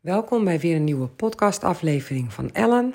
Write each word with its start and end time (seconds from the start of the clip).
Welkom 0.00 0.44
bij 0.44 0.60
weer 0.60 0.76
een 0.76 0.84
nieuwe 0.84 1.06
podcastaflevering 1.06 2.32
van 2.32 2.52
Ellen. 2.52 2.94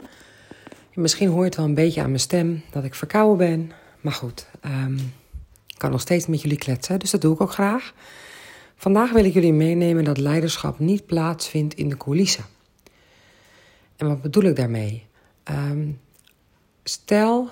Misschien 0.94 1.30
hoort 1.30 1.46
het 1.46 1.56
wel 1.56 1.66
een 1.66 1.74
beetje 1.74 2.02
aan 2.02 2.08
mijn 2.08 2.20
stem 2.20 2.64
dat 2.72 2.84
ik 2.84 2.96
verkouden 2.96 3.38
ben. 3.38 3.72
Maar 4.02 4.14
goed, 4.14 4.48
um, 4.66 4.98
ik 5.68 5.78
kan 5.78 5.92
nog 5.92 6.02
steeds 6.02 6.28
met 6.28 6.42
jullie 6.42 6.58
kletsen, 6.58 7.00
dus 7.00 7.12
dat 7.12 7.22
doe 7.22 7.34
ik 7.34 7.42
ook 7.42 7.52
graag. 7.52 7.94
Vandaag 8.76 9.12
wil 9.12 9.26
ik 9.26 9.34
jullie 9.34 9.54
meenemen 9.54 10.04
dat 10.04 10.18
leiderschap 10.18 10.80
niet 10.80 11.06
plaatsvindt 11.06 11.74
in 11.74 11.90
de 11.90 11.98
coulissen. 11.98 12.46
En 13.96 14.08
wat 14.08 14.22
bedoel 14.22 14.44
ik 14.44 14.56
daarmee? 14.56 15.06
Um, 15.52 16.00
stel, 16.84 17.50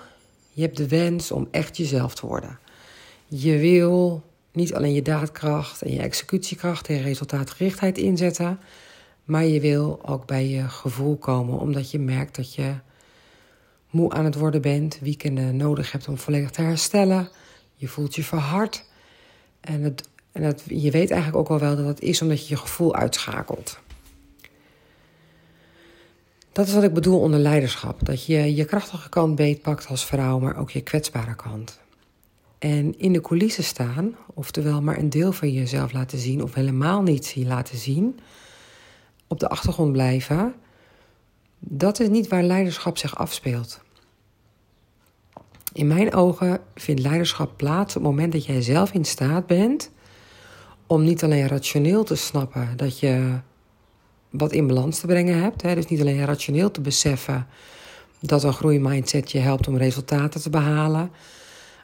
je 0.52 0.62
hebt 0.62 0.78
de 0.78 0.88
wens 0.88 1.32
om 1.32 1.48
echt 1.52 1.78
jezelf 1.78 2.16
te 2.16 2.28
worden. 2.28 2.60
Je 3.28 3.58
wil 3.58 4.24
niet 4.52 4.74
alleen 4.74 4.94
je 4.94 5.02
daadkracht 5.02 5.82
en 5.82 5.94
je 5.94 6.02
executiekracht 6.02 6.88
en 6.88 7.02
resultaatgerichtheid 7.02 7.98
inzetten 7.98 8.60
maar 9.24 9.46
je 9.46 9.60
wil 9.60 10.00
ook 10.06 10.26
bij 10.26 10.48
je 10.48 10.70
gevoel 10.70 11.18
komen, 11.18 11.60
omdat 11.60 11.92
je 11.92 12.00
merkt 12.00 12.36
dat 12.36 12.56
je 12.56 12.74
moe 13.90 14.12
aan 14.12 14.26
het 14.26 14.36
worden 14.36 14.62
bent, 14.62 15.00
weekenden 15.02 15.56
nodig 15.56 15.92
hebt 15.92 16.08
om 16.08 16.18
volledig 16.18 16.50
te 16.50 16.62
herstellen. 16.62 17.30
Je 17.76 17.88
voelt 17.88 18.16
je 18.16 18.24
verhard. 18.24 18.86
En, 19.62 19.84
het, 19.84 20.10
en 20.32 20.44
het, 20.44 20.64
je 20.68 20.92
weet 20.92 21.12
eigenlijk 21.12 21.40
ook 21.42 21.50
al 21.50 21.60
wel 21.60 21.76
dat 21.76 21.86
het 21.86 22.02
is 22.02 22.22
omdat 22.22 22.48
je 22.48 22.54
je 22.54 22.62
gevoel 22.62 22.96
uitschakelt. 22.96 23.80
Dat 26.52 26.68
is 26.68 26.74
wat 26.74 26.84
ik 26.84 26.94
bedoel 26.94 27.20
onder 27.20 27.40
leiderschap. 27.40 28.06
Dat 28.06 28.26
je 28.26 28.56
je 28.56 28.66
krachtige 28.66 29.10
kant 29.10 29.36
beetpakt 29.36 29.88
als 29.88 30.06
vrouw, 30.06 30.40
maar 30.40 30.58
ook 30.58 30.72
je 30.72 30.82
kwetsbare 30.82 31.36
kant. 31.36 31.80
En 32.60 33.00
in 33.00 33.14
de 33.14 33.22
coulissen 33.22 33.64
staan, 33.64 34.16
oftewel 34.34 34.82
maar 34.82 34.98
een 34.98 35.10
deel 35.10 35.32
van 35.32 35.52
jezelf 35.52 35.92
laten 35.92 36.18
zien 36.18 36.44
of 36.44 36.54
helemaal 36.54 37.02
niet 37.02 37.34
laten 37.38 37.78
zien, 37.78 38.20
op 39.32 39.40
de 39.40 39.50
achtergrond 39.50 39.92
blijven, 39.92 40.54
dat 41.60 42.00
is 42.00 42.08
niet 42.10 42.28
waar 42.28 42.44
leiderschap 42.44 42.98
zich 42.98 43.18
afspeelt. 43.18 43.80
In 45.74 45.88
mijn 45.88 46.14
ogen 46.14 46.60
vindt 46.76 47.02
leiderschap 47.02 47.58
plaats 47.58 47.96
op 47.96 48.02
het 48.02 48.12
moment 48.12 48.32
dat 48.32 48.46
jij 48.46 48.62
zelf 48.62 48.94
in 48.94 49.06
staat 49.06 49.48
bent 49.48 49.92
om 50.88 51.04
niet 51.04 51.24
alleen 51.24 51.48
rationeel 51.48 52.04
te 52.04 52.16
snappen 52.16 52.74
dat 52.76 53.00
je 53.00 53.40
wat 54.30 54.52
in 54.52 54.68
balans 54.68 55.00
te 55.00 55.08
brengen 55.08 55.42
hebt. 55.42 55.62
Hè, 55.62 55.76
dus 55.76 55.86
niet 55.86 56.02
alleen 56.02 56.26
rationeel 56.26 56.72
te 56.72 56.82
beseffen 56.82 57.48
dat 58.20 58.44
een 58.44 58.54
groeimindset 58.54 59.32
je 59.32 59.40
helpt 59.40 59.68
om 59.68 59.78
resultaten 59.78 60.42
te 60.42 60.50
behalen. 60.50 61.12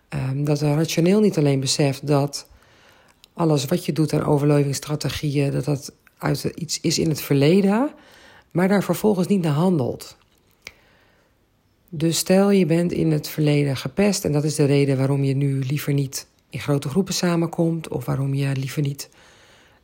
Um, 0.09 0.43
dat 0.43 0.61
een 0.61 0.75
rationeel 0.75 1.19
niet 1.19 1.37
alleen 1.37 1.59
beseft 1.59 2.07
dat 2.07 2.47
alles 3.33 3.65
wat 3.65 3.85
je 3.85 3.93
doet 3.93 4.13
aan 4.13 4.25
overlevingsstrategieën, 4.25 5.51
dat 5.51 5.65
dat 5.65 5.91
uit 6.17 6.43
iets 6.43 6.81
is 6.81 6.99
in 6.99 7.09
het 7.09 7.21
verleden, 7.21 7.89
maar 8.51 8.67
daar 8.67 8.83
vervolgens 8.83 9.27
niet 9.27 9.41
naar 9.41 9.53
handelt. 9.53 10.17
Dus 11.89 12.17
stel 12.17 12.51
je 12.51 12.65
bent 12.65 12.91
in 12.91 13.11
het 13.11 13.27
verleden 13.27 13.77
gepest 13.77 14.25
en 14.25 14.31
dat 14.31 14.43
is 14.43 14.55
de 14.55 14.65
reden 14.65 14.97
waarom 14.97 15.23
je 15.23 15.35
nu 15.35 15.59
liever 15.59 15.93
niet 15.93 16.27
in 16.49 16.59
grote 16.59 16.89
groepen 16.89 17.13
samenkomt 17.13 17.87
of 17.87 18.05
waarom 18.05 18.33
je 18.33 18.55
liever 18.55 18.81
niet 18.81 19.09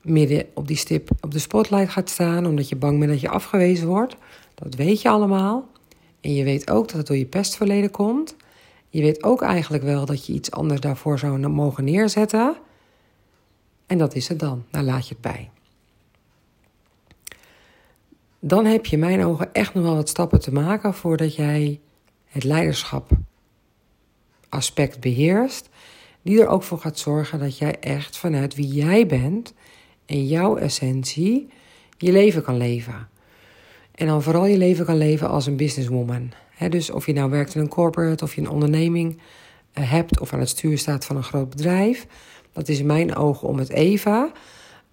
midden 0.01 0.45
op 0.53 0.67
die 0.67 0.77
stip 0.77 1.09
op 1.21 1.31
de 1.31 1.39
spotlight 1.39 1.89
gaat 1.89 2.09
staan 2.09 2.45
omdat 2.45 2.69
je 2.69 2.75
bang 2.75 2.99
bent 2.99 3.11
dat 3.11 3.21
je 3.21 3.29
afgewezen 3.29 3.87
wordt. 3.87 4.15
Dat 4.55 4.75
weet 4.75 5.01
je 5.01 5.09
allemaal. 5.09 5.67
En 6.21 6.33
je 6.33 6.43
weet 6.43 6.69
ook 6.69 6.87
dat 6.87 6.97
het 6.97 7.07
door 7.07 7.17
je 7.17 7.25
pestverleden 7.25 7.91
komt. 7.91 8.35
Je 8.89 9.01
weet 9.01 9.23
ook 9.23 9.41
eigenlijk 9.41 9.83
wel 9.83 10.05
dat 10.05 10.25
je 10.25 10.33
iets 10.33 10.51
anders 10.51 10.79
daarvoor 10.79 11.19
zou 11.19 11.47
mogen 11.47 11.83
neerzetten. 11.83 12.55
En 13.87 13.97
dat 13.97 14.15
is 14.15 14.27
het 14.27 14.39
dan. 14.39 14.63
Daar 14.69 14.83
laat 14.83 15.07
je 15.07 15.13
het 15.13 15.21
bij 15.21 15.49
dan 18.45 18.65
heb 18.65 18.85
je 18.85 18.93
in 18.93 18.99
mijn 18.99 19.25
ogen 19.25 19.53
echt 19.53 19.73
nog 19.73 19.83
wel 19.83 19.95
wat 19.95 20.09
stappen 20.09 20.39
te 20.39 20.53
maken 20.53 20.93
voordat 20.93 21.35
jij 21.35 21.79
het 22.25 22.43
leiderschap 22.43 23.11
aspect 24.49 24.99
beheerst, 24.99 25.69
die 26.21 26.41
er 26.41 26.47
ook 26.47 26.63
voor 26.63 26.79
gaat 26.79 26.99
zorgen 26.99 27.39
dat 27.39 27.57
jij 27.57 27.79
echt 27.79 28.17
vanuit 28.17 28.55
wie 28.55 28.67
jij 28.67 29.05
bent 29.05 29.53
en 30.05 30.27
jouw 30.27 30.57
essentie 30.57 31.49
je 31.97 32.11
leven 32.11 32.43
kan 32.43 32.57
leven. 32.57 33.07
En 33.95 34.07
dan 34.07 34.23
vooral 34.23 34.45
je 34.45 34.57
leven 34.57 34.85
kan 34.85 34.97
leven 34.97 35.29
als 35.29 35.45
een 35.45 35.57
businesswoman. 35.57 36.31
dus 36.69 36.89
of 36.89 37.05
je 37.05 37.13
nou 37.13 37.29
werkt 37.29 37.55
in 37.55 37.61
een 37.61 37.67
corporate 37.67 38.23
of 38.23 38.35
je 38.35 38.41
een 38.41 38.49
onderneming 38.49 39.17
eh, 39.73 39.91
hebt 39.91 40.19
of 40.19 40.33
aan 40.33 40.39
het 40.39 40.49
stuur 40.49 40.77
staat 40.77 41.05
van 41.05 41.15
een 41.15 41.23
groot 41.23 41.49
bedrijf, 41.49 42.07
dat 42.51 42.67
is 42.67 42.79
in 42.79 42.85
mijn 42.85 43.15
ogen 43.15 43.47
om 43.47 43.57
het 43.57 43.69
even. 43.69 44.31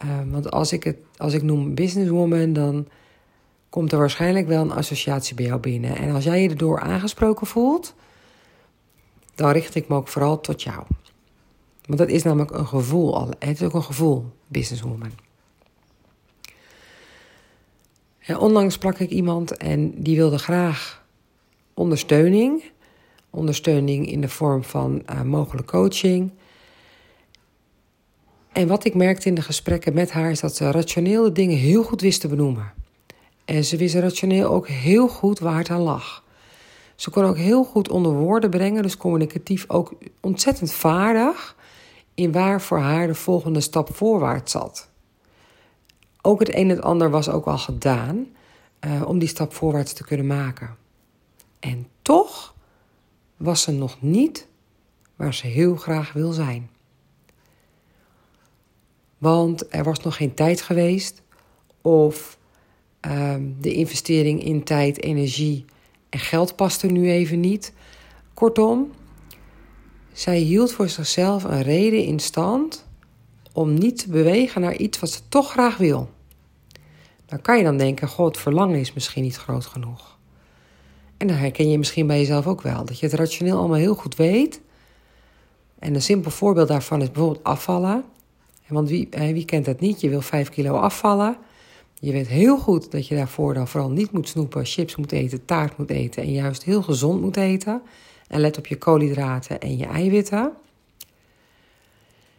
Uh, 0.04 0.10
want 0.26 0.50
als 0.50 0.72
ik, 0.72 0.84
het, 0.84 0.96
als 1.16 1.34
ik 1.34 1.42
noem 1.42 1.74
businesswoman, 1.74 2.52
dan 2.52 2.86
komt 3.70 3.92
er 3.92 3.98
waarschijnlijk 3.98 4.46
wel 4.46 4.62
een 4.62 4.72
associatie 4.72 5.34
bij 5.34 5.44
jou 5.44 5.60
binnen. 5.60 5.96
En 5.96 6.14
als 6.14 6.24
jij 6.24 6.42
je 6.42 6.48
erdoor 6.48 6.80
aangesproken 6.80 7.46
voelt, 7.46 7.94
dan 9.34 9.50
richt 9.50 9.74
ik 9.74 9.88
me 9.88 9.96
ook 9.96 10.08
vooral 10.08 10.40
tot 10.40 10.62
jou. 10.62 10.84
Want 11.86 11.98
dat 11.98 12.08
is 12.08 12.22
namelijk 12.22 12.50
een 12.50 12.66
gevoel 12.66 13.16
al. 13.16 13.28
Het 13.38 13.60
is 13.60 13.62
ook 13.62 13.74
een 13.74 13.82
gevoel, 13.82 14.24
businesswoman. 14.46 15.12
Onlangs 18.38 18.74
sprak 18.74 18.98
ik 18.98 19.10
iemand 19.10 19.56
en 19.56 20.02
die 20.02 20.16
wilde 20.16 20.38
graag 20.38 21.04
ondersteuning. 21.74 22.62
Ondersteuning 23.30 24.10
in 24.10 24.20
de 24.20 24.28
vorm 24.28 24.64
van 24.64 25.02
uh, 25.10 25.22
mogelijk 25.22 25.66
coaching. 25.66 26.30
En 28.52 28.68
wat 28.68 28.84
ik 28.84 28.94
merkte 28.94 29.28
in 29.28 29.34
de 29.34 29.42
gesprekken 29.42 29.94
met 29.94 30.10
haar 30.10 30.30
is 30.30 30.40
dat 30.40 30.56
ze 30.56 30.70
rationele 30.70 31.32
dingen 31.32 31.56
heel 31.56 31.82
goed 31.82 32.00
wist 32.00 32.20
te 32.20 32.28
benoemen. 32.28 32.72
En 33.50 33.64
ze 33.64 33.76
wist 33.76 33.94
rationeel 33.94 34.48
ook 34.48 34.68
heel 34.68 35.08
goed 35.08 35.38
waar 35.38 35.58
het 35.58 35.70
aan 35.70 35.80
lag. 35.80 36.24
Ze 36.94 37.10
kon 37.10 37.24
ook 37.24 37.36
heel 37.36 37.64
goed 37.64 37.88
onder 37.88 38.12
woorden 38.12 38.50
brengen, 38.50 38.82
dus 38.82 38.96
communicatief 38.96 39.64
ook 39.68 39.92
ontzettend 40.20 40.72
vaardig 40.72 41.56
in 42.14 42.32
waar 42.32 42.60
voor 42.60 42.78
haar 42.78 43.06
de 43.06 43.14
volgende 43.14 43.60
stap 43.60 43.94
voorwaarts 43.94 44.52
zat. 44.52 44.88
Ook 46.22 46.38
het 46.38 46.48
een 46.48 46.54
en 46.54 46.68
het 46.68 46.82
ander 46.82 47.10
was 47.10 47.28
ook 47.28 47.46
al 47.46 47.58
gedaan 47.58 48.26
uh, 48.80 49.02
om 49.06 49.18
die 49.18 49.28
stap 49.28 49.54
voorwaarts 49.54 49.92
te 49.92 50.04
kunnen 50.04 50.26
maken. 50.26 50.76
En 51.60 51.88
toch 52.02 52.54
was 53.36 53.62
ze 53.62 53.72
nog 53.72 53.96
niet 54.00 54.46
waar 55.16 55.34
ze 55.34 55.46
heel 55.46 55.76
graag 55.76 56.12
wil 56.12 56.32
zijn. 56.32 56.70
Want 59.18 59.74
er 59.74 59.84
was 59.84 60.00
nog 60.00 60.16
geen 60.16 60.34
tijd 60.34 60.62
geweest 60.62 61.22
of 61.80 62.38
Ehm, 63.00 63.42
de 63.60 63.72
investering 63.72 64.44
in 64.44 64.64
tijd, 64.64 65.02
energie 65.02 65.64
en 66.08 66.18
geld 66.18 66.56
paste 66.56 66.86
nu 66.86 67.10
even 67.10 67.40
niet. 67.40 67.72
Kortom, 68.34 68.92
zij 70.12 70.38
hield 70.38 70.72
voor 70.72 70.88
zichzelf 70.88 71.44
een 71.44 71.62
reden 71.62 72.04
in 72.04 72.18
stand 72.18 72.86
om 73.52 73.74
niet 73.74 73.98
te 73.98 74.10
bewegen 74.10 74.60
naar 74.60 74.76
iets 74.76 74.98
wat 74.98 75.10
ze 75.10 75.20
toch 75.28 75.50
graag 75.50 75.76
wil. 75.76 76.10
Dan 77.26 77.40
kan 77.40 77.58
je 77.58 77.64
dan 77.64 77.76
denken: 77.76 78.08
God, 78.08 78.26
het 78.26 78.42
verlangen 78.42 78.80
is 78.80 78.92
misschien 78.92 79.22
niet 79.22 79.36
groot 79.36 79.66
genoeg. 79.66 80.18
En 81.16 81.26
dan 81.26 81.36
herken 81.36 81.70
je 81.70 81.78
misschien 81.78 82.06
bij 82.06 82.18
jezelf 82.18 82.46
ook 82.46 82.62
wel 82.62 82.84
dat 82.84 82.98
je 82.98 83.06
het 83.06 83.14
rationeel 83.14 83.58
allemaal 83.58 83.78
heel 83.78 83.94
goed 83.94 84.16
weet. 84.16 84.60
En 85.78 85.94
een 85.94 86.02
simpel 86.02 86.30
voorbeeld 86.30 86.68
daarvan 86.68 87.02
is 87.02 87.10
bijvoorbeeld 87.10 87.44
afvallen. 87.44 88.04
Want 88.66 88.88
wie, 88.88 89.08
wie 89.10 89.44
kent 89.44 89.64
dat 89.64 89.80
niet? 89.80 90.00
Je 90.00 90.08
wil 90.08 90.20
5 90.20 90.48
kilo 90.48 90.74
afvallen. 90.74 91.36
Je 92.02 92.12
weet 92.12 92.28
heel 92.28 92.58
goed 92.58 92.90
dat 92.90 93.06
je 93.06 93.14
daarvoor 93.14 93.54
dan 93.54 93.68
vooral 93.68 93.90
niet 93.90 94.12
moet 94.12 94.28
snoepen, 94.28 94.64
chips 94.64 94.96
moet 94.96 95.12
eten, 95.12 95.44
taart 95.44 95.78
moet 95.78 95.90
eten 95.90 96.22
en 96.22 96.32
juist 96.32 96.64
heel 96.64 96.82
gezond 96.82 97.20
moet 97.20 97.36
eten. 97.36 97.82
En 98.28 98.40
let 98.40 98.58
op 98.58 98.66
je 98.66 98.76
koolhydraten 98.76 99.60
en 99.60 99.76
je 99.76 99.86
eiwitten. 99.86 100.52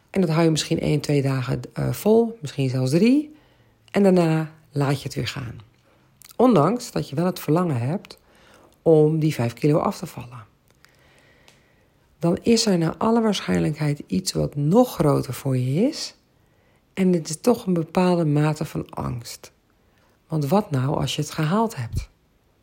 En 0.09 0.21
dat 0.21 0.29
hou 0.29 0.43
je 0.43 0.49
misschien 0.49 0.79
1, 0.79 0.99
2 0.99 1.21
dagen 1.21 1.61
uh, 1.79 1.91
vol, 1.91 2.37
misschien 2.41 2.69
zelfs 2.69 2.91
3. 2.91 3.35
En 3.91 4.03
daarna 4.03 4.51
laat 4.71 4.97
je 4.97 5.03
het 5.03 5.15
weer 5.15 5.27
gaan. 5.27 5.55
Ondanks 6.35 6.91
dat 6.91 7.09
je 7.09 7.15
wel 7.15 7.25
het 7.25 7.39
verlangen 7.39 7.79
hebt 7.79 8.19
om 8.81 9.19
die 9.19 9.33
5 9.33 9.53
kilo 9.53 9.77
af 9.77 9.97
te 9.97 10.05
vallen. 10.05 10.45
Dan 12.19 12.37
is 12.41 12.65
er 12.65 12.77
naar 12.77 12.97
alle 12.97 13.21
waarschijnlijkheid 13.21 14.03
iets 14.07 14.31
wat 14.31 14.55
nog 14.55 14.93
groter 14.93 15.33
voor 15.33 15.57
je 15.57 15.87
is 15.87 16.15
en 16.93 17.13
het 17.13 17.29
is 17.29 17.41
toch 17.41 17.65
een 17.65 17.73
bepaalde 17.73 18.25
mate 18.25 18.65
van 18.65 18.89
angst. 18.89 19.51
Want 20.27 20.47
wat 20.47 20.71
nou 20.71 20.95
als 20.95 21.15
je 21.15 21.21
het 21.21 21.31
gehaald 21.31 21.75
hebt? 21.75 22.09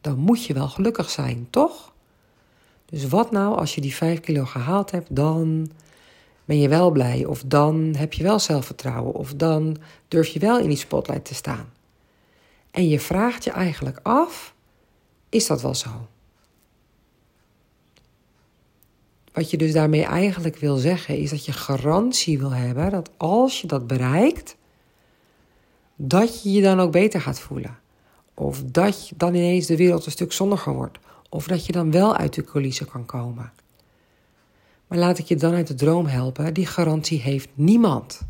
Dan 0.00 0.19
moet 0.19 0.44
je 0.44 0.54
wel 0.54 0.69
gelukkig 0.69 1.10
zijn, 1.10 1.46
toch? 1.50 1.92
Dus 2.84 3.08
wat 3.08 3.30
nou 3.30 3.56
als 3.56 3.75
je 3.75 3.80
die 3.80 3.94
5 3.94 4.20
kilo 4.20 4.44
gehaald 4.44 4.90
hebt, 4.90 5.16
dan 5.16 5.70
ben 6.44 6.60
je 6.60 6.69
wel 6.69 6.90
blij. 6.90 7.25
Of 7.25 7.42
dan 7.46 7.94
heb 7.96 8.12
je 8.12 8.22
wel 8.22 8.38
zelfvertrouwen. 8.38 9.14
Of 9.14 9.34
dan 9.34 9.76
durf 10.08 10.28
je 10.28 10.38
wel 10.38 10.58
in 10.58 10.69
die 10.69 10.78
spotlight 10.78 11.25
te 11.25 11.34
staan. 11.34 11.72
En 12.70 12.88
je 12.88 13.00
vraagt 13.00 13.44
je 13.44 13.50
eigenlijk 13.50 14.00
af: 14.02 14.54
is 15.28 15.46
dat 15.46 15.62
wel 15.62 15.75
zo? 15.75 16.08
Wat 19.38 19.50
je 19.50 19.56
dus 19.56 19.73
daarmee 19.73 20.05
eigenlijk 20.05 20.56
wil 20.56 20.76
zeggen, 20.76 21.19
is 21.19 21.31
dat 21.31 21.44
je 21.44 21.52
garantie 21.52 22.38
wil 22.38 22.50
hebben 22.50 22.90
dat 22.90 23.11
als 23.17 23.61
je 23.61 23.67
dat 23.67 23.87
bereikt, 23.87 24.56
dat 25.96 26.43
je 26.43 26.52
je 26.52 26.62
dan 26.62 26.81
ook 26.81 26.93
beter 26.93 27.20
gaat 27.20 27.40
voelen. 27.40 27.79
Of 28.35 28.62
dat 28.64 29.12
dan 29.17 29.35
ineens 29.35 29.67
de 29.67 29.76
wereld 29.76 30.06
een 30.06 30.12
stuk 30.12 30.32
zonniger 30.32 30.73
wordt. 30.73 30.99
Of 31.29 31.46
dat 31.46 31.67
je 31.67 31.73
dan 31.73 31.90
wel 31.90 32.17
uit 32.17 32.35
de 32.35 32.44
coulissen 32.44 32.87
kan 32.87 33.06
komen. 33.06 33.52
Maar 34.87 34.99
laat 34.99 35.19
ik 35.19 35.26
je 35.26 35.37
dan 35.37 35.55
uit 35.55 35.67
de 35.67 35.75
droom 35.75 36.06
helpen. 36.06 36.55
Die 36.55 36.67
garantie 36.67 37.20
heeft 37.20 37.49
niemand. 37.55 38.20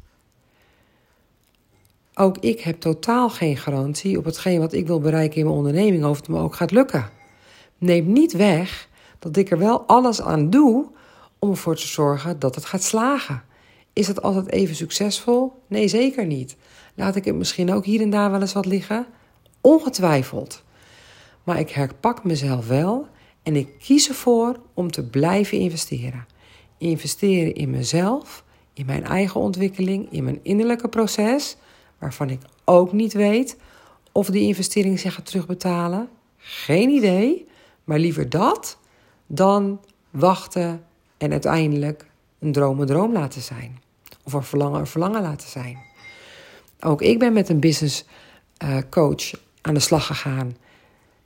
Ook 2.15 2.39
ik 2.39 2.61
heb 2.61 2.81
totaal 2.81 3.31
geen 3.31 3.57
garantie 3.57 4.19
op 4.19 4.25
hetgeen 4.25 4.61
wat 4.61 4.73
ik 4.73 4.87
wil 4.87 5.01
bereiken 5.01 5.39
in 5.39 5.45
mijn 5.45 5.57
onderneming, 5.57 6.05
of 6.05 6.17
het 6.17 6.29
me 6.29 6.39
ook 6.39 6.55
gaat 6.55 6.71
lukken. 6.71 7.11
Neem 7.79 8.13
niet 8.13 8.33
weg 8.33 8.89
dat 9.19 9.37
ik 9.37 9.51
er 9.51 9.59
wel 9.59 9.83
alles 9.87 10.23
aan 10.23 10.51
doe 10.51 10.97
om 11.39 11.51
ervoor 11.51 11.77
te 11.77 11.87
zorgen 11.87 12.39
dat 12.39 12.55
het 12.55 12.65
gaat 12.65 12.83
slagen. 12.83 13.43
Is 13.93 14.07
het 14.07 14.23
altijd 14.23 14.51
even 14.51 14.75
succesvol? 14.75 15.53
Nee, 15.67 15.89
zeker 15.89 16.27
niet. 16.27 16.57
Laat 16.95 17.17
ik 17.17 17.25
het 17.25 17.35
misschien 17.35 17.73
ook 17.73 17.85
hier 17.85 18.01
en 18.01 18.11
daar 18.11 18.31
wel 18.31 18.41
eens 18.41 18.53
wat 18.53 18.67
liggen? 18.67 19.07
Ongetwijfeld. 19.61 20.63
Maar 21.45 21.59
ik 21.59 21.71
herpak 21.71 22.25
mezelf 22.25 22.67
wel 22.67 23.07
en 23.43 23.57
ik 23.57 23.79
kies 23.79 24.09
ervoor 24.09 24.61
om 24.75 24.91
te 24.91 25.05
blijven 25.05 25.59
investeren. 25.59 26.27
Investeren 26.79 27.55
in 27.55 27.71
mezelf, 27.71 28.45
in 28.73 28.87
mijn 28.87 29.05
eigen 29.05 29.41
ontwikkeling, 29.41 30.13
in 30.13 30.25
mijn 30.25 30.41
innerlijke 30.43 30.89
proces, 30.89 31.57
waarvan 31.99 32.31
ik 32.31 32.41
ook 32.65 32.93
niet 32.93 33.13
weet 33.13 33.57
of 34.13 34.27
die 34.27 34.47
investering 34.47 35.01
zich 35.01 35.15
gaat 35.15 35.27
terugbetalen. 35.27 36.09
Geen 36.37 36.91
idee, 36.91 37.47
maar 37.85 37.99
liever 37.99 38.29
dat 38.29 38.79
dan 39.27 39.81
wachten 40.11 40.87
en 41.19 41.33
uiteindelijk 41.33 42.07
een 42.39 42.53
droom 42.53 42.81
een 42.81 42.87
droom 42.87 43.13
laten 43.13 43.43
zijn. 43.43 43.79
Of 44.25 44.33
een 44.33 44.43
verlangen 44.43 44.81
een 44.81 44.87
verlangen 44.87 45.23
laten 45.23 45.49
zijn. 45.49 45.79
Ook 46.81 47.03
ik 47.03 47.19
ben 47.19 47.33
met 47.33 47.49
een 47.49 47.61
business 47.61 48.05
uh, 48.65 48.77
coach 48.91 49.31
aan 49.61 49.75
de 49.75 49.81
slag 49.81 50.07
gegaan. 50.07 50.57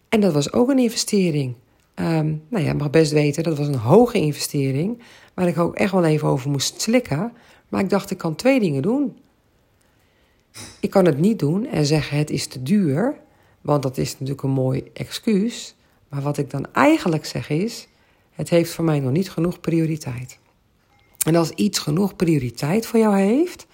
En 0.08 0.20
dat 0.20 0.32
was 0.32 0.52
ook 0.52 0.68
een 0.68 0.78
investering. 0.78 1.54
Um, 1.94 2.42
nou 2.48 2.64
ja, 2.64 2.72
mag 2.72 2.90
best 2.90 3.12
weten, 3.12 3.42
dat 3.42 3.58
was 3.58 3.66
een 3.66 3.74
hoge 3.74 4.18
investering. 4.18 5.02
Waar 5.34 5.48
ik 5.48 5.58
ook 5.58 5.74
echt 5.74 5.92
wel 5.92 6.04
even 6.04 6.28
over 6.28 6.50
moest 6.50 6.80
slikken. 6.80 7.32
Maar 7.68 7.80
ik 7.80 7.90
dacht, 7.90 8.10
ik 8.10 8.18
kan 8.18 8.34
twee 8.34 8.60
dingen 8.60 8.82
doen. 8.82 9.16
Ik 10.80 10.90
kan 10.90 11.04
het 11.04 11.18
niet 11.18 11.38
doen 11.38 11.66
en 11.66 11.86
zeggen 11.86 12.18
het 12.18 12.30
is 12.30 12.46
te 12.46 12.62
duur. 12.62 13.20
Want 13.60 13.82
dat 13.82 13.98
is 13.98 14.12
natuurlijk 14.12 14.42
een 14.42 14.50
mooi 14.50 14.90
excuus. 14.92 15.74
Maar 16.08 16.22
wat 16.22 16.38
ik 16.38 16.50
dan 16.50 16.66
eigenlijk 16.72 17.24
zeg 17.24 17.50
is: 17.50 17.88
het 18.32 18.48
heeft 18.48 18.72
voor 18.72 18.84
mij 18.84 19.00
nog 19.00 19.12
niet 19.12 19.30
genoeg 19.30 19.60
prioriteit. 19.60 20.38
En 21.26 21.36
als 21.36 21.50
iets 21.50 21.78
genoeg 21.78 22.16
prioriteit 22.16 22.86
voor 22.86 22.98
jou 22.98 23.16
heeft, 23.16 23.66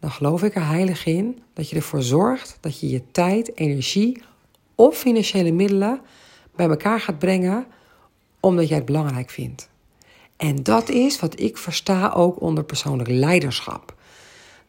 dan 0.00 0.10
geloof 0.10 0.42
ik 0.42 0.54
er 0.54 0.66
heilig 0.66 1.06
in 1.06 1.42
dat 1.54 1.70
je 1.70 1.76
ervoor 1.76 2.02
zorgt 2.02 2.58
dat 2.60 2.80
je 2.80 2.88
je 2.88 3.02
tijd, 3.10 3.56
energie 3.56 4.22
of 4.74 4.96
financiële 4.96 5.52
middelen 5.52 6.00
bij 6.56 6.68
elkaar 6.68 7.00
gaat 7.00 7.18
brengen 7.18 7.66
omdat 8.40 8.68
jij 8.68 8.76
het 8.76 8.86
belangrijk 8.86 9.30
vindt. 9.30 9.68
En 10.36 10.62
dat 10.62 10.88
is 10.88 11.20
wat 11.20 11.40
ik 11.40 11.56
versta 11.56 12.10
ook 12.10 12.40
onder 12.40 12.64
persoonlijk 12.64 13.08
leiderschap. 13.08 13.94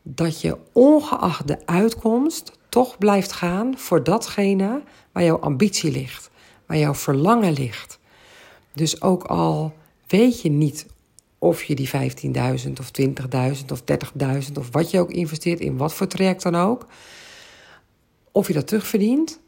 Dat 0.04 0.42
je 0.42 0.58
ongeacht 0.72 1.48
de 1.48 1.66
uitkomst 1.66 2.52
toch 2.70 2.98
blijft 2.98 3.32
gaan 3.32 3.78
voor 3.78 4.04
datgene 4.04 4.84
waar 5.12 5.24
jouw 5.24 5.40
ambitie 5.40 5.92
ligt, 5.92 6.30
waar 6.66 6.78
jouw 6.78 6.94
verlangen 6.94 7.54
ligt. 7.54 8.00
Dus 8.74 9.02
ook 9.02 9.24
al 9.24 9.74
weet 10.08 10.42
je 10.42 10.50
niet 10.50 10.86
of 11.38 11.64
je 11.64 11.76
die 11.76 11.90
15.000 11.90 12.72
of 12.80 12.92
20.000 13.02 13.66
of 13.72 13.82
30.000 14.48 14.52
of 14.60 14.72
wat 14.72 14.92
je 14.92 15.00
ook 15.00 15.12
investeert 15.12 15.60
in 15.60 15.78
wat 15.78 15.94
voor 15.94 16.08
traject 16.08 16.44
dan 16.44 16.56
ook, 16.56 16.88
of 18.32 18.48
je 18.48 18.54
dat 18.54 18.68
terugverdient, 18.68 19.40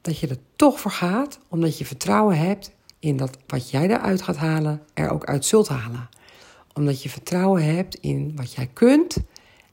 dat 0.00 0.18
je 0.18 0.28
er 0.28 0.38
toch 0.56 0.80
voor 0.80 0.90
gaat, 0.90 1.38
omdat 1.48 1.78
je 1.78 1.84
vertrouwen 1.84 2.38
hebt 2.38 2.72
in 2.98 3.16
dat 3.16 3.38
wat 3.46 3.70
jij 3.70 3.88
eruit 3.88 4.22
gaat 4.22 4.36
halen, 4.36 4.82
er 4.94 5.10
ook 5.10 5.24
uit 5.24 5.44
zult 5.44 5.68
halen. 5.68 6.08
Omdat 6.74 7.02
je 7.02 7.08
vertrouwen 7.08 7.64
hebt 7.64 7.94
in 7.94 8.32
wat 8.36 8.52
jij 8.52 8.70
kunt 8.72 9.16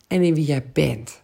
en 0.08 0.24
in 0.24 0.34
wie 0.34 0.46
jij 0.46 0.66
bent. 0.74 1.22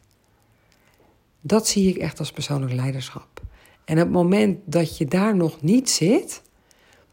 Dat 1.42 1.68
zie 1.68 1.90
ik 1.90 1.98
echt 1.98 2.20
als 2.20 2.32
persoonlijk 2.32 2.74
leiderschap. 2.74 3.42
En 3.86 3.98
het 3.98 4.12
moment 4.12 4.60
dat 4.66 4.98
je 4.98 5.06
daar 5.06 5.36
nog 5.36 5.62
niet 5.62 5.90
zit, 5.90 6.42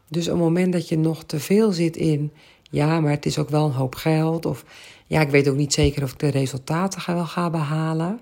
dus 0.07 0.27
op 0.27 0.33
het 0.33 0.43
moment 0.43 0.73
dat 0.73 0.89
je 0.89 0.97
nog 0.97 1.23
te 1.23 1.39
veel 1.39 1.71
zit 1.71 1.97
in, 1.97 2.31
ja, 2.61 2.99
maar 2.99 3.11
het 3.11 3.25
is 3.25 3.37
ook 3.37 3.49
wel 3.49 3.65
een 3.65 3.71
hoop 3.71 3.95
geld, 3.95 4.45
of 4.45 4.65
ja, 5.07 5.21
ik 5.21 5.29
weet 5.29 5.47
ook 5.47 5.55
niet 5.55 5.73
zeker 5.73 6.03
of 6.03 6.11
ik 6.11 6.19
de 6.19 6.27
resultaten 6.27 7.15
wel 7.15 7.25
ga 7.25 7.49
behalen. 7.49 8.19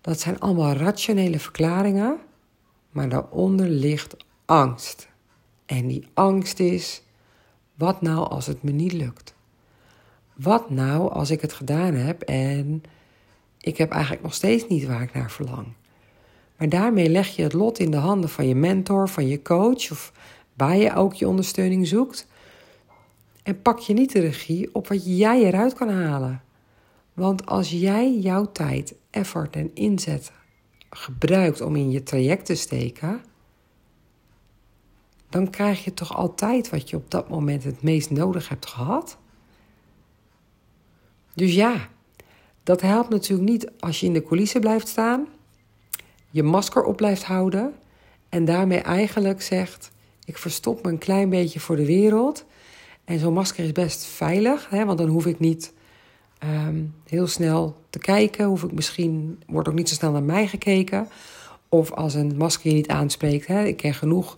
Dat 0.00 0.20
zijn 0.20 0.40
allemaal 0.40 0.72
rationele 0.72 1.38
verklaringen, 1.38 2.18
maar 2.90 3.08
daaronder 3.08 3.68
ligt 3.68 4.16
angst. 4.44 5.08
En 5.66 5.86
die 5.86 6.06
angst 6.14 6.60
is: 6.60 7.02
wat 7.74 8.00
nou 8.00 8.28
als 8.28 8.46
het 8.46 8.62
me 8.62 8.70
niet 8.70 8.92
lukt? 8.92 9.34
Wat 10.34 10.70
nou 10.70 11.12
als 11.12 11.30
ik 11.30 11.40
het 11.40 11.52
gedaan 11.52 11.94
heb 11.94 12.22
en 12.22 12.82
ik 13.60 13.78
heb 13.78 13.90
eigenlijk 13.90 14.22
nog 14.22 14.34
steeds 14.34 14.68
niet 14.68 14.86
waar 14.86 15.02
ik 15.02 15.14
naar 15.14 15.30
verlang? 15.30 15.66
Maar 16.56 16.68
daarmee 16.68 17.08
leg 17.08 17.28
je 17.28 17.42
het 17.42 17.52
lot 17.52 17.78
in 17.78 17.90
de 17.90 17.96
handen 17.96 18.30
van 18.30 18.46
je 18.48 18.54
mentor, 18.54 19.08
van 19.08 19.26
je 19.26 19.42
coach 19.42 19.90
of 19.90 20.12
waar 20.60 20.76
je 20.76 20.94
ook 20.94 21.14
je 21.14 21.28
ondersteuning 21.28 21.86
zoekt. 21.86 22.26
En 23.42 23.62
pak 23.62 23.78
je 23.78 23.92
niet 23.92 24.12
de 24.12 24.20
regie 24.20 24.74
op 24.74 24.88
wat 24.88 25.18
jij 25.18 25.42
eruit 25.42 25.74
kan 25.74 25.88
halen. 25.88 26.42
Want 27.14 27.46
als 27.46 27.70
jij 27.70 28.18
jouw 28.18 28.52
tijd, 28.52 28.94
effort 29.10 29.56
en 29.56 29.74
inzet 29.74 30.32
gebruikt 30.90 31.60
om 31.60 31.76
in 31.76 31.90
je 31.90 32.02
traject 32.02 32.46
te 32.46 32.54
steken, 32.54 33.20
dan 35.28 35.50
krijg 35.50 35.84
je 35.84 35.94
toch 35.94 36.16
altijd 36.16 36.70
wat 36.70 36.90
je 36.90 36.96
op 36.96 37.10
dat 37.10 37.28
moment 37.28 37.64
het 37.64 37.82
meest 37.82 38.10
nodig 38.10 38.48
hebt 38.48 38.66
gehad. 38.66 39.18
Dus 41.34 41.54
ja, 41.54 41.88
dat 42.62 42.80
helpt 42.80 43.08
natuurlijk 43.08 43.50
niet 43.50 43.70
als 43.78 44.00
je 44.00 44.06
in 44.06 44.12
de 44.12 44.22
coulissen 44.22 44.60
blijft 44.60 44.88
staan, 44.88 45.26
je 46.30 46.42
masker 46.42 46.82
op 46.82 46.96
blijft 46.96 47.24
houden 47.24 47.74
en 48.28 48.44
daarmee 48.44 48.80
eigenlijk 48.80 49.42
zegt: 49.42 49.90
ik 50.30 50.38
verstop 50.38 50.84
me 50.84 50.90
een 50.90 50.98
klein 50.98 51.28
beetje 51.28 51.60
voor 51.60 51.76
de 51.76 51.86
wereld. 51.86 52.44
En 53.04 53.18
zo'n 53.18 53.32
masker 53.32 53.64
is 53.64 53.72
best 53.72 54.04
veilig, 54.04 54.70
hè, 54.70 54.84
want 54.84 54.98
dan 54.98 55.08
hoef 55.08 55.26
ik 55.26 55.38
niet 55.38 55.72
ehm, 56.38 56.82
heel 57.06 57.26
snel 57.26 57.76
te 57.90 57.98
kijken. 57.98 58.44
Hoef 58.44 58.62
ik 58.62 58.72
misschien, 58.72 59.42
wordt 59.46 59.68
ook 59.68 59.74
niet 59.74 59.88
zo 59.88 59.94
snel 59.94 60.12
naar 60.12 60.22
mij 60.22 60.46
gekeken. 60.46 61.08
Of 61.68 61.92
als 61.92 62.14
een 62.14 62.36
masker 62.36 62.70
je 62.70 62.76
niet 62.76 62.88
aanspreekt. 62.88 63.46
Hè. 63.46 63.64
Ik 63.64 63.76
ken 63.76 63.94
genoeg 63.94 64.36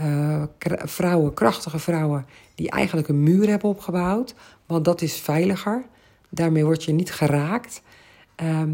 uh, 0.00 0.42
vrouwen, 0.84 1.34
krachtige 1.34 1.78
vrouwen, 1.78 2.26
die 2.54 2.70
eigenlijk 2.70 3.08
een 3.08 3.22
muur 3.22 3.48
hebben 3.48 3.68
opgebouwd. 3.68 4.34
Want 4.66 4.84
dat 4.84 5.02
is 5.02 5.14
veiliger. 5.20 5.84
Daarmee 6.28 6.64
word 6.64 6.84
je 6.84 6.92
niet 6.92 7.12
geraakt. 7.12 7.82
Ehm, 8.34 8.72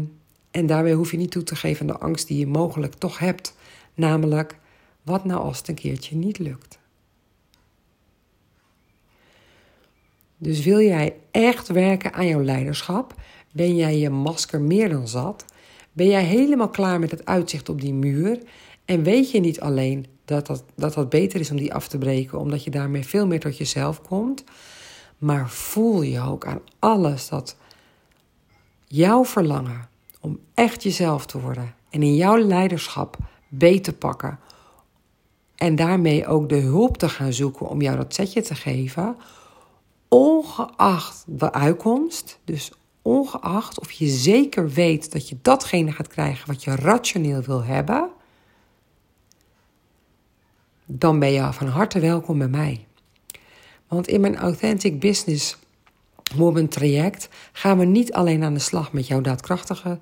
en 0.51 0.65
daarmee 0.65 0.93
hoef 0.93 1.11
je 1.11 1.17
niet 1.17 1.31
toe 1.31 1.43
te 1.43 1.55
geven 1.55 1.81
aan 1.81 1.95
de 1.95 2.05
angst 2.05 2.27
die 2.27 2.39
je 2.39 2.47
mogelijk 2.47 2.93
toch 2.93 3.19
hebt. 3.19 3.55
Namelijk, 3.93 4.57
wat 5.07 5.25
nou 5.25 5.41
als 5.41 5.57
het 5.57 5.67
een 5.67 5.75
keertje 5.75 6.15
niet 6.15 6.39
lukt? 6.39 6.79
Dus 10.37 10.63
wil 10.63 10.79
jij 10.79 11.15
echt 11.31 11.67
werken 11.67 12.13
aan 12.13 12.27
jouw 12.27 12.43
leiderschap? 12.43 13.13
Ben 13.51 13.75
jij 13.75 13.97
je 13.97 14.09
masker 14.09 14.61
meer 14.61 14.89
dan 14.89 15.07
zat? 15.07 15.45
Ben 15.91 16.07
jij 16.07 16.23
helemaal 16.23 16.69
klaar 16.69 16.99
met 16.99 17.11
het 17.11 17.25
uitzicht 17.25 17.69
op 17.69 17.81
die 17.81 17.93
muur? 17.93 18.39
En 18.85 19.03
weet 19.03 19.31
je 19.31 19.39
niet 19.39 19.59
alleen 19.59 20.05
dat 20.25 20.47
dat, 20.47 20.63
dat 20.75 20.93
dat 20.93 21.09
beter 21.09 21.39
is 21.39 21.51
om 21.51 21.57
die 21.57 21.73
af 21.73 21.87
te 21.87 21.97
breken, 21.97 22.39
omdat 22.39 22.63
je 22.63 22.69
daarmee 22.69 23.05
veel 23.05 23.27
meer 23.27 23.39
tot 23.39 23.57
jezelf 23.57 24.01
komt, 24.01 24.43
maar 25.17 25.49
voel 25.49 26.01
je 26.01 26.21
ook 26.21 26.45
aan 26.45 26.59
alles 26.79 27.29
dat 27.29 27.57
jouw 28.87 29.25
verlangen 29.25 29.89
om 30.21 30.39
echt 30.53 30.83
jezelf 30.83 31.25
te 31.25 31.39
worden 31.41 31.75
en 31.89 32.03
in 32.03 32.15
jouw 32.15 32.37
leiderschap 32.37 33.17
beter 33.47 33.93
pakken 33.93 34.39
en 35.57 35.75
daarmee 35.75 36.27
ook 36.27 36.49
de 36.49 36.59
hulp 36.59 36.97
te 36.97 37.09
gaan 37.09 37.33
zoeken 37.33 37.69
om 37.69 37.81
jou 37.81 37.97
dat 37.97 38.13
setje 38.13 38.41
te 38.41 38.55
geven, 38.55 39.17
ongeacht 40.07 41.23
de 41.27 41.53
uitkomst, 41.53 42.39
dus 42.43 42.71
ongeacht 43.01 43.79
of 43.79 43.91
je 43.91 44.07
zeker 44.07 44.69
weet 44.69 45.11
dat 45.11 45.29
je 45.29 45.37
datgene 45.41 45.91
gaat 45.91 46.07
krijgen 46.07 46.47
wat 46.47 46.63
je 46.63 46.75
rationeel 46.75 47.41
wil 47.41 47.63
hebben, 47.63 48.09
dan 50.85 51.19
ben 51.19 51.31
je 51.31 51.53
van 51.53 51.67
harte 51.67 51.99
welkom 51.99 52.37
bij 52.37 52.47
mij. 52.47 52.85
Want 53.87 54.07
in 54.07 54.21
mijn 54.21 54.37
Authentic 54.37 54.99
Business 54.99 55.57
Woman 56.35 56.67
traject 56.67 57.29
gaan 57.51 57.77
we 57.77 57.85
niet 57.85 58.13
alleen 58.13 58.43
aan 58.43 58.53
de 58.53 58.59
slag 58.59 58.91
met 58.93 59.07
jouw 59.07 59.21
daadkrachtige 59.21 59.99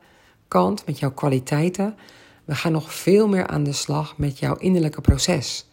kant, 0.47 0.85
met 0.85 0.99
jouw 0.99 1.11
kwaliteiten. 1.11 1.97
We 2.45 2.55
gaan 2.55 2.71
nog 2.71 2.93
veel 2.93 3.27
meer 3.27 3.47
aan 3.47 3.63
de 3.63 3.71
slag 3.71 4.17
met 4.17 4.39
jouw 4.39 4.55
innerlijke 4.55 5.01
proces. 5.01 5.69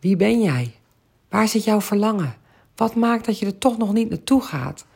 Wie 0.00 0.16
ben 0.16 0.42
jij? 0.42 0.74
Waar 1.28 1.48
zit 1.48 1.64
jouw 1.64 1.80
verlangen? 1.80 2.36
Wat 2.76 2.94
maakt 2.94 3.24
dat 3.24 3.38
je 3.38 3.46
er 3.46 3.58
toch 3.58 3.78
nog 3.78 3.92
niet 3.92 4.08
naartoe 4.08 4.42
gaat? 4.42 4.86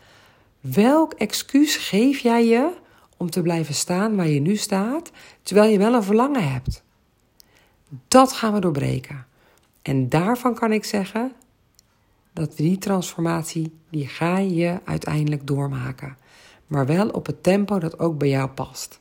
Welk 0.60 1.12
excuus 1.12 1.76
geef 1.76 2.18
jij 2.18 2.46
je 2.46 2.70
om 3.16 3.30
te 3.30 3.42
blijven 3.42 3.74
staan 3.74 4.16
waar 4.16 4.28
je 4.28 4.40
nu 4.40 4.56
staat, 4.56 5.10
terwijl 5.42 5.70
je 5.70 5.78
wel 5.78 5.94
een 5.94 6.02
verlangen 6.02 6.52
hebt. 6.52 6.82
Dat 8.08 8.32
gaan 8.32 8.52
we 8.52 8.60
doorbreken. 8.60 9.26
En 9.82 10.08
daarvan 10.08 10.54
kan 10.54 10.72
ik 10.72 10.84
zeggen 10.84 11.32
dat 12.32 12.56
die 12.56 12.78
transformatie, 12.78 13.72
die 13.90 14.06
ga 14.06 14.38
je 14.38 14.80
uiteindelijk 14.84 15.46
doormaken. 15.46 16.16
Maar 16.66 16.86
wel 16.86 17.08
op 17.08 17.26
het 17.26 17.42
tempo 17.42 17.78
dat 17.78 17.98
ook 17.98 18.18
bij 18.18 18.28
jou 18.28 18.48
past. 18.48 18.99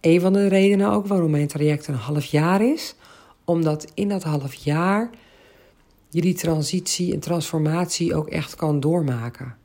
Een 0.00 0.20
van 0.20 0.32
de 0.32 0.48
redenen 0.48 0.90
ook 0.90 1.06
waarom 1.06 1.30
mijn 1.30 1.46
traject 1.46 1.86
een 1.86 1.94
half 1.94 2.24
jaar 2.24 2.62
is, 2.62 2.94
omdat 3.44 3.90
in 3.94 4.08
dat 4.08 4.22
half 4.22 4.54
jaar 4.54 5.10
je 6.08 6.20
die 6.20 6.34
transitie 6.34 7.12
en 7.12 7.20
transformatie 7.20 8.14
ook 8.14 8.28
echt 8.28 8.54
kan 8.54 8.80
doormaken. 8.80 9.56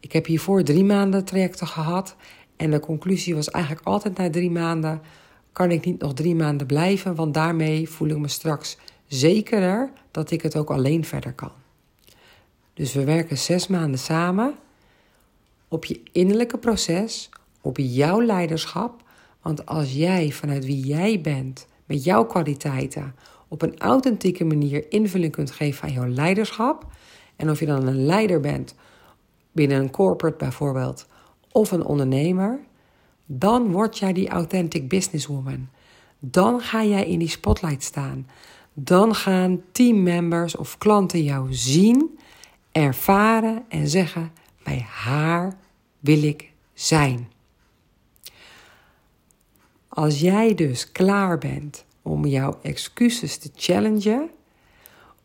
Ik 0.00 0.12
heb 0.12 0.26
hiervoor 0.26 0.62
drie 0.62 0.84
maanden 0.84 1.24
trajecten 1.24 1.66
gehad 1.66 2.16
en 2.56 2.70
de 2.70 2.80
conclusie 2.80 3.34
was 3.34 3.50
eigenlijk 3.50 3.86
altijd 3.86 4.16
na 4.16 4.30
drie 4.30 4.50
maanden: 4.50 5.00
kan 5.52 5.70
ik 5.70 5.84
niet 5.84 6.00
nog 6.00 6.14
drie 6.14 6.34
maanden 6.34 6.66
blijven, 6.66 7.14
want 7.14 7.34
daarmee 7.34 7.88
voel 7.88 8.08
ik 8.08 8.18
me 8.18 8.28
straks 8.28 8.76
zekerder 9.06 9.90
dat 10.10 10.30
ik 10.30 10.42
het 10.42 10.56
ook 10.56 10.70
alleen 10.70 11.04
verder 11.04 11.32
kan. 11.32 11.52
Dus 12.74 12.92
we 12.92 13.04
werken 13.04 13.38
zes 13.38 13.66
maanden 13.66 13.98
samen 13.98 14.54
op 15.68 15.84
je 15.84 16.00
innerlijke 16.12 16.58
proces, 16.58 17.28
op 17.60 17.76
jouw 17.78 18.22
leiderschap. 18.22 19.01
Want 19.42 19.66
als 19.66 19.92
jij 19.92 20.30
vanuit 20.30 20.64
wie 20.64 20.86
jij 20.86 21.20
bent, 21.20 21.66
met 21.86 22.04
jouw 22.04 22.24
kwaliteiten, 22.24 23.14
op 23.48 23.62
een 23.62 23.78
authentieke 23.78 24.44
manier 24.44 24.92
invulling 24.92 25.32
kunt 25.32 25.50
geven 25.50 25.88
aan 25.88 25.94
jouw 25.94 26.08
leiderschap. 26.08 26.86
En 27.36 27.50
of 27.50 27.60
je 27.60 27.66
dan 27.66 27.86
een 27.86 28.04
leider 28.04 28.40
bent 28.40 28.74
binnen 29.52 29.78
een 29.78 29.90
corporate 29.90 30.36
bijvoorbeeld, 30.36 31.06
of 31.52 31.70
een 31.70 31.84
ondernemer, 31.84 32.60
dan 33.26 33.70
word 33.70 33.98
jij 33.98 34.12
die 34.12 34.28
authentic 34.28 34.88
businesswoman. 34.88 35.68
Dan 36.18 36.60
ga 36.60 36.84
jij 36.84 37.06
in 37.06 37.18
die 37.18 37.28
spotlight 37.28 37.82
staan. 37.82 38.26
Dan 38.74 39.14
gaan 39.14 39.62
teammembers 39.72 40.56
of 40.56 40.78
klanten 40.78 41.22
jou 41.22 41.54
zien, 41.54 42.18
ervaren 42.72 43.64
en 43.68 43.88
zeggen: 43.88 44.32
bij 44.64 44.86
haar 44.88 45.56
wil 45.98 46.22
ik 46.22 46.52
zijn. 46.74 47.28
Als 49.94 50.20
jij 50.20 50.54
dus 50.54 50.92
klaar 50.92 51.38
bent 51.38 51.84
om 52.02 52.26
jouw 52.26 52.58
excuses 52.62 53.38
te 53.38 53.50
challengen, 53.56 54.30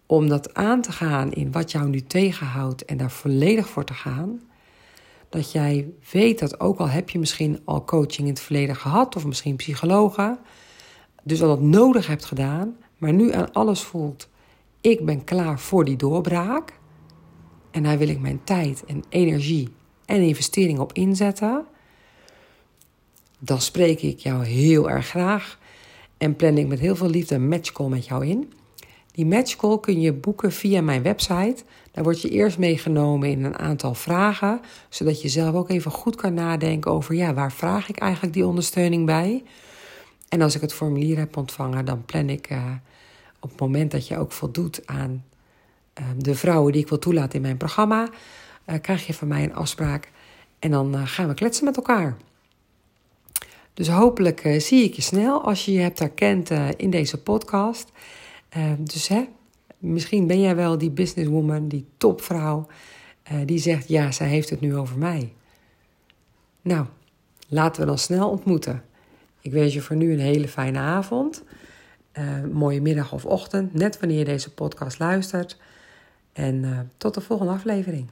om 0.06 0.28
dat 0.28 0.54
aan 0.54 0.82
te 0.82 0.92
gaan 0.92 1.32
in 1.32 1.52
wat 1.52 1.72
jou 1.72 1.90
nu 1.90 2.02
tegenhoudt 2.02 2.86
en 2.86 2.98
daar 2.98 3.12
volledig 3.12 3.70
voor 3.70 3.84
te 3.84 3.94
gaan, 3.94 4.42
dat 5.30 5.52
jij 5.52 5.90
weet 6.12 6.40
dat 6.40 6.60
ook 6.60 6.80
al 6.80 6.90
heb 6.90 7.10
je 7.10 7.20
misschien 7.20 7.60
al 7.64 7.86
coaching 7.86 8.28
in 8.28 8.34
het 8.34 8.40
verleden 8.40 8.76
gehad 8.76 9.16
of 9.16 9.26
misschien 9.26 9.56
psychologen, 9.56 10.40
dus 11.24 11.42
al 11.42 11.48
dat 11.48 11.62
nodig 11.62 12.08
hebt 12.08 12.26
gedaan, 12.26 12.76
maar 12.98 13.14
nu 13.14 13.34
aan 13.34 13.54
alles 13.54 13.82
voelt, 13.82 14.30
ik 14.82 15.06
ben 15.06 15.24
klaar 15.24 15.60
voor 15.60 15.86
die 15.86 15.98
doorbraak 15.98 16.80
en 17.72 17.84
daar 17.84 17.98
wil 17.98 18.10
ik 18.10 18.20
mijn 18.20 18.44
tijd 18.44 18.86
en 18.86 19.04
energie 19.10 19.70
en 20.06 20.22
investering 20.22 20.80
op 20.80 20.94
inzetten, 20.94 21.66
dan 23.40 23.62
spreek 23.62 24.02
ik 24.02 24.20
jou 24.20 24.46
heel 24.46 24.90
erg 24.90 25.08
graag 25.08 25.60
en 26.18 26.36
plan 26.36 26.58
ik 26.58 26.68
met 26.68 26.80
heel 26.80 26.96
veel 26.96 27.10
liefde 27.10 27.36
een 27.36 27.48
matchcall 27.48 27.88
met 27.88 28.06
jou 28.06 28.26
in. 28.26 28.54
Die 29.12 29.26
matchcall 29.26 29.80
kun 29.80 30.02
je 30.02 30.14
boeken 30.14 30.52
via 30.52 30.82
mijn 30.82 31.02
website. 31.02 31.64
Daar 31.92 32.04
word 32.04 32.22
je 32.22 32.30
eerst 32.30 32.58
meegenomen 32.58 33.30
in 33.30 33.44
een 33.44 33.58
aantal 33.58 33.94
vragen, 33.94 34.62
zodat 34.90 35.22
je 35.22 35.28
zelf 35.28 35.56
ook 35.56 35.70
even 35.70 35.92
goed 35.92 36.16
kan 36.16 36.34
nadenken 36.34 36.92
over 36.92 37.16
ja, 37.16 37.34
waar 37.34 37.52
vraag 37.52 37.90
ik 37.90 37.98
eigenlijk 37.98 38.34
die 38.34 38.46
ondersteuning 38.46 39.06
bij? 39.06 39.44
En 40.30 40.42
als 40.42 40.56
ik 40.56 40.62
het 40.62 40.74
formulier 40.74 41.18
heb 41.18 41.38
ontvangen, 41.38 41.86
dan 41.86 42.06
plan 42.06 42.30
ik 42.30 42.50
uh, 42.52 42.72
op 43.40 43.50
het 43.50 43.60
moment 43.60 43.92
dat 43.92 44.08
je 44.08 44.18
ook 44.18 44.32
voldoet 44.32 44.82
aan 44.86 45.24
uh, 46.00 46.06
de 46.18 46.36
vrouwen 46.36 46.72
die 46.72 46.82
ik 46.82 46.90
wil 46.90 47.00
toelaten 47.00 47.36
in 47.36 47.42
mijn 47.42 47.58
programma, 47.58 48.10
uh, 48.66 48.76
krijg 48.82 49.08
je 49.08 49.14
van 49.14 49.28
mij 49.28 49.44
een 49.44 49.56
afspraak 49.56 50.12
en 50.60 50.72
dan 50.72 51.08
gaan 51.08 51.28
we 51.28 51.34
kletsen 51.34 51.66
met 51.66 51.76
elkaar. 51.76 52.18
Dus 53.78 53.88
hopelijk 53.88 54.46
uh, 54.46 54.60
zie 54.60 54.84
ik 54.84 54.94
je 54.94 55.02
snel 55.02 55.44
als 55.44 55.66
je 55.66 55.72
je 55.72 55.80
hebt 55.80 56.00
herkend 56.00 56.52
uh, 56.52 56.68
in 56.78 56.90
deze 56.90 57.22
podcast. 57.22 57.92
Uh, 58.58 58.72
dus 58.80 59.08
hè, 59.08 59.26
misschien 59.78 60.28
ben 60.28 60.42
jij 60.42 60.56
wel 60.56 60.78
die 60.78 60.92
businesswoman, 60.92 61.68
die 61.68 61.86
topvrouw, 61.98 62.68
die 63.46 63.60
zegt 63.60 63.88
ja, 63.88 64.12
zij 64.12 64.28
heeft 64.28 64.50
het 64.50 64.60
nu 64.60 64.76
over 64.76 64.98
mij. 64.98 65.34
Nou, 66.62 66.86
laten 67.48 67.82
we 67.82 67.88
dan 67.88 67.98
snel 67.98 68.30
ontmoeten. 68.30 68.84
Ik 69.42 69.52
wens 69.52 69.74
je 69.74 69.82
voor 69.82 69.96
nu 69.96 70.14
een 70.14 70.20
hele 70.20 70.48
fijne 70.48 70.80
avond, 70.80 71.44
mooie 72.52 72.82
middag 72.82 73.14
of 73.14 73.26
ochtend, 73.26 73.74
net 73.74 74.00
wanneer 74.00 74.18
je 74.18 74.26
deze 74.26 74.54
podcast 74.54 75.00
luistert. 75.00 75.58
En 76.34 76.90
tot 76.98 77.14
de 77.14 77.22
volgende 77.22 77.52
aflevering. 77.52 78.10